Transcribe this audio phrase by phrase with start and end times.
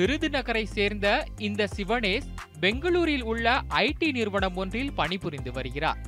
[0.00, 2.28] விருதுநகரை சேர்ந்த இந்த சிவனேஷ்
[2.60, 5.98] பெங்களூரில் உள்ள ஐடி நிறுவனம் ஒன்றில் பணிபுரிந்து வருகிறார்.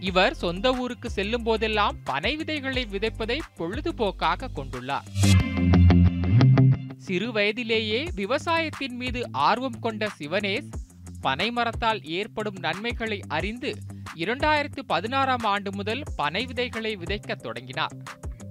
[0.00, 5.08] இவர் சொந்த ஊருக்கு செல்லும் போதெல்லாம் பனை விதைகளை விதைப்பதை பொழுதுபோக்காக கொண்டுள்ளார்.
[6.96, 10.70] சிறு வயதிலேயே விவசாயத்தின் மீது ஆர்வம் கொண்ட சிவனேஷ்
[11.20, 13.76] பனை மரத்தால் ஏற்படும் நன்மைகளை அறிந்து
[14.16, 17.96] இரண்டாயிரத்து பதினாறாம் ஆண்டு முதல் பனை விதைகளை விதைக்கத் தொடங்கினார்.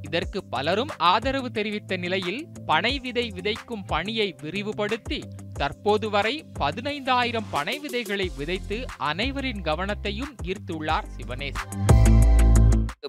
[0.01, 5.19] இதற்கு பலரும் ஆதரவு தெரிவித்த நிலையில் பனை விதை விதைக்கும் பணியை விரிவுபடுத்தி
[5.53, 11.63] தற்போது வரை பதினைந்தாயிரம் பனை விதைகளை விதைத்து அனைவரின் கவனத்தையும் ஈர்த்துள்ளார் சிவனேஷ்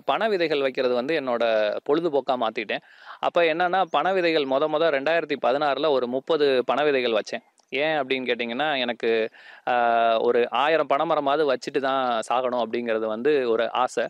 [0.04, 1.44] பண விதைகள் வைக்கிறது வந்து என்னோட
[1.88, 2.84] பொழுதுபோக்காக மாற்றிட்டேன்
[3.20, 7.44] அப்போ என்னன்னா பண விதைகள் மொத மொத ரெண்டாயிரத்தி பதினாறில் ஒரு முப்பது பண விதைகள் வச்சேன்.
[7.84, 9.10] ஏன் அப்படின்னு கேட்டிங்கன்னா எனக்கு
[10.28, 14.06] ஒரு ஆயிரம் பனைமரமாவது வச்சுட்டு தான் சாகணும் அப்படிங்கிறது வந்து ஒரு ஆசை.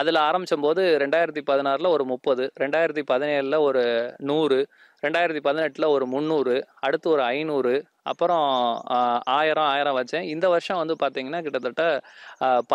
[0.00, 3.84] அதில் ஆரம்பிச்சம்போது ரெண்டாயிரத்தி பதினாறில் ஒரு முப்பது ரெண்டாயிரத்தி பதினேழில் ஒரு
[4.30, 4.60] நூறு
[5.06, 6.54] ரெண்டாயிரத்தி பதினெட்டில் ஒரு முந்நூறு
[6.86, 7.74] அடுத்து ஒரு ஐநூறு
[8.10, 8.46] அப்புறம்
[9.38, 10.28] ஆயிரம் ஆயிரம் வச்சேன்.
[10.34, 11.84] இந்த வருஷம் வந்து பார்த்தீங்கன்னா கிட்டத்தட்ட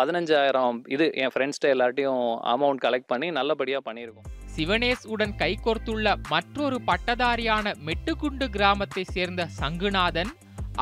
[0.00, 4.30] பதினஞ்சாயிரம் இது என் ஃப்ரெண்ட்ஸ்கிட்ட எல்லார்ட்டையும் அமௌண்ட் கலெக்ட் பண்ணி நல்லபடியாக பண்ணியிருக்கோம்.
[4.54, 10.32] சிவனேஷ் உடன் கைகோர்த்துள்ள மற்றொரு பட்டதாரியான மெட்டுக்குண்டு கிராமத்தை சேர்ந்த சங்குநாதன்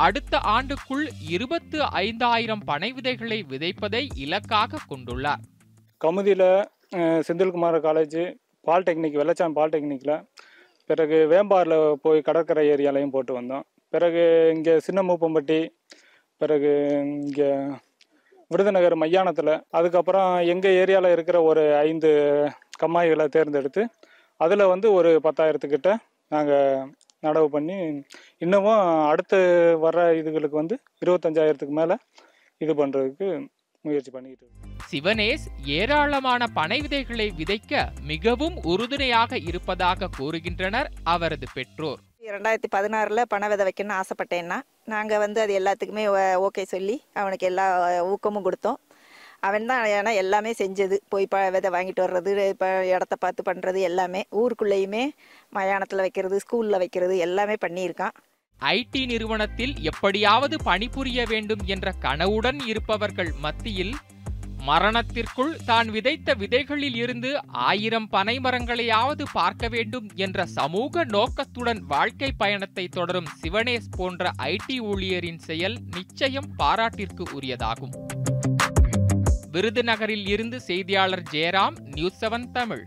[0.05, 1.05] அடுத்த ஆண்டுக்குள்
[1.35, 5.41] இருபத்து ஐந்தாயிரம் பனை விதைகளை விதைப்பதை இலக்காக கொண்டுள்ளார்.
[6.01, 6.47] கமுதியில்
[7.27, 8.21] செந்தில்குமார் காலேஜ்
[8.67, 10.15] பாலிடெக்னிக் வெள்ளச்சாமி பாலிடெக்னிக்கில்
[10.89, 13.65] பிறகு வேம்பாரில் போய் கடற்கரை ஏரியாலையும் போட்டு வந்தோம்.
[13.93, 14.23] பிறகு
[14.55, 15.59] இங்கே சின்ன மூப்பம்பட்டி
[16.41, 16.71] பிறகு
[17.21, 17.49] இங்கே
[18.51, 22.09] விருதுநகர் மையானத்தில் அதுக்கப்புறம் எங்கள் ஏரியாவில் இருக்கிற ஒரு ஐந்து
[22.83, 23.83] கம்மாய்களை தேர்ந்தெடுத்து
[24.39, 25.91] அதில் வந்து ஒரு பத்தாயிரத்துக்கிட்ட
[26.31, 26.85] நாங்கள்
[27.25, 27.77] நடவு பண்ணி
[28.43, 29.39] இன்னமும் அடுத்து
[29.85, 31.97] வர்ற இதுகளுக்கு வந்து இருபத்தஞ்சாயிரத்துக்கு மேலே
[32.61, 33.27] இது பண்ணுறதுக்கு
[33.85, 34.67] முயற்சி பண்ணிக்கிட்டு இருக்கோம்.
[34.91, 35.45] சிவனேஷ்
[35.77, 42.01] ஏராளமான பனை விதைகளை விதைக்க மிகவும் உறுதுணையாக இருப்பதாக கூறுகின்றனர் அவரது பெற்றோர்.
[42.35, 44.57] ரெண்டாயிரத்தி பதினாறில் பண விதை வைக்கணும்னு ஆசைப்பட்டேன்னா
[44.93, 46.05] நாங்கள் வந்து அது எல்லாத்துக்குமே
[46.47, 47.65] ஓகே சொல்லி அவனுக்கு எல்லா
[48.13, 48.79] ஊக்கமும் கொடுத்தோம்.
[49.47, 50.97] அவன் தான் ஏன்னா எல்லாமே செஞ்சது.
[51.11, 54.21] போய் ப விதை வாங்கிட்டு வர்றது இப்போ இடத்த பார்த்து பண்ணுறது எல்லாமே.
[54.41, 55.03] ஊருக்குள்ளேயுமே
[55.57, 58.15] மயானத்தில் வைக்கிறது ஸ்கூலில் வைக்கிறது எல்லாமே பண்ணியிருக்கான்.
[58.59, 63.93] ஐடி நிறுவனத்தில் எப்படியாவது பணிபுரிய வேண்டும் என்ற கனவுடன் இருப்பவர்கள் மத்தியில்
[64.67, 67.29] மரணத்திற்குள் தான் விதைத்த விதைகளில் இருந்து
[67.69, 75.41] ஆயிரம் பனை மரங்களையாவது பார்க்க வேண்டும் என்ற சமூக நோக்கத்துடன் வாழ்க்கை பயணத்தை தொடரும் சிவனேஷ் போன்ற ஐடி ஊழியரின்
[75.47, 77.95] செயல் நிச்சயம் பாராட்டிற்கு உரியதாகும்.
[79.51, 82.83] விருதுநகரில் இருந்து செய்தியாளர் ஜெயராம் நியூஸ் செவன் தமிழ்.